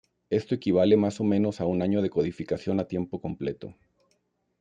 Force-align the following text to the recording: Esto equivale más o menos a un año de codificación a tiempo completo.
Esto 0.31 0.55
equivale 0.55 0.97
más 0.97 1.19
o 1.19 1.23
menos 1.23 1.61
a 1.61 1.65
un 1.67 1.83
año 1.83 2.01
de 2.01 2.09
codificación 2.09 2.79
a 2.79 2.87
tiempo 2.87 3.21
completo. 3.21 3.75